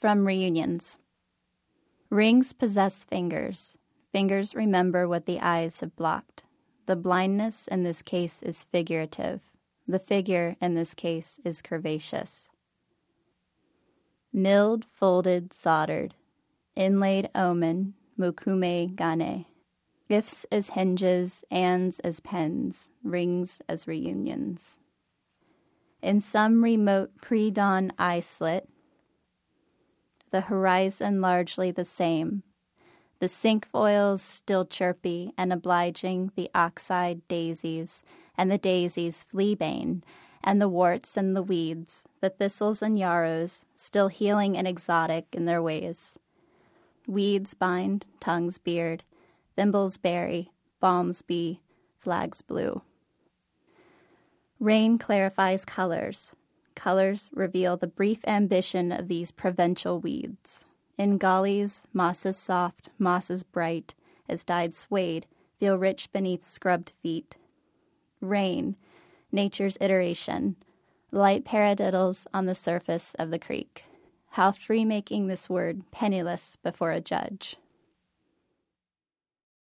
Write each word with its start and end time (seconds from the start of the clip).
From 0.00 0.26
Reunions 0.26 0.96
Rings 2.08 2.54
possess 2.54 3.04
fingers. 3.04 3.76
Fingers 4.12 4.54
remember 4.54 5.06
what 5.06 5.26
the 5.26 5.38
eyes 5.40 5.80
have 5.80 5.94
blocked. 5.94 6.42
The 6.86 6.96
blindness 6.96 7.68
in 7.68 7.82
this 7.82 8.00
case 8.00 8.42
is 8.42 8.64
figurative. 8.64 9.42
The 9.86 9.98
figure 9.98 10.56
in 10.58 10.74
this 10.74 10.94
case 10.94 11.38
is 11.44 11.60
curvaceous. 11.60 12.48
Milled, 14.32 14.86
folded, 14.86 15.52
soldered. 15.52 16.14
Inlaid 16.74 17.28
omen, 17.34 17.92
mokume 18.18 18.96
gane. 18.96 19.44
Gifts 20.08 20.46
as 20.50 20.70
hinges, 20.70 21.44
ands 21.50 22.00
as 22.00 22.20
pens, 22.20 22.88
rings 23.04 23.60
as 23.68 23.86
reunions. 23.86 24.78
In 26.00 26.22
some 26.22 26.64
remote 26.64 27.18
pre 27.20 27.50
dawn 27.50 27.92
eye 27.98 28.20
slit, 28.20 28.66
the 30.30 30.42
horizon 30.42 31.20
largely 31.20 31.70
the 31.70 31.84
same. 31.84 32.42
The 33.18 33.28
cinquefoils 33.28 34.20
still 34.20 34.64
chirpy 34.64 35.32
and 35.36 35.52
obliging 35.52 36.32
the 36.36 36.50
oxeye 36.54 37.16
daisies 37.28 38.02
and 38.36 38.50
the 38.50 38.58
daisies 38.58 39.26
fleabane 39.32 40.02
and 40.42 40.60
the 40.60 40.68
warts 40.68 41.16
and 41.16 41.36
the 41.36 41.42
weeds, 41.42 42.06
the 42.20 42.30
thistles 42.30 42.80
and 42.80 42.98
yarrows, 42.98 43.66
still 43.74 44.08
healing 44.08 44.56
and 44.56 44.66
exotic 44.66 45.26
in 45.32 45.44
their 45.44 45.60
ways. 45.62 46.18
Weeds 47.06 47.54
bind, 47.54 48.06
tongues 48.20 48.56
beard, 48.58 49.04
thimbles 49.56 49.98
berry, 49.98 50.50
balms 50.80 51.20
be, 51.22 51.60
flags 51.98 52.40
blue. 52.40 52.82
Rain 54.58 54.96
clarifies 54.96 55.64
colors, 55.64 56.34
colors 56.80 57.28
reveal 57.34 57.76
the 57.76 57.86
brief 57.86 58.26
ambition 58.26 58.90
of 58.90 59.06
these 59.06 59.32
provincial 59.32 60.00
weeds. 60.00 60.64
In 60.96 61.18
gullies, 61.18 61.86
mosses 61.92 62.38
soft, 62.38 62.88
mosses 62.98 63.42
bright, 63.42 63.92
as 64.30 64.44
dyed 64.44 64.74
suede, 64.74 65.26
feel 65.58 65.76
rich 65.76 66.10
beneath 66.10 66.46
scrubbed 66.46 66.92
feet. 67.02 67.34
Rain, 68.22 68.76
nature's 69.30 69.76
iteration, 69.78 70.56
light 71.12 71.44
paradiddles 71.44 72.26
on 72.32 72.46
the 72.46 72.54
surface 72.54 73.14
of 73.18 73.30
the 73.30 73.38
creek. 73.38 73.84
How 74.30 74.50
free 74.50 74.86
making 74.86 75.26
this 75.26 75.50
word, 75.50 75.82
penniless 75.90 76.56
before 76.56 76.92
a 76.92 77.00
judge. 77.02 77.56